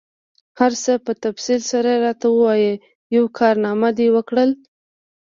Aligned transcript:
هر 0.59 0.71
څه 0.83 0.91
په 1.05 1.11
تفصیل 1.23 1.61
سره 1.71 1.91
راته 2.05 2.27
ووایه، 2.31 2.73
یوه 3.15 3.29
کارنامه 3.39 3.89
دي 3.97 4.07
وکړل؟ 4.15 4.49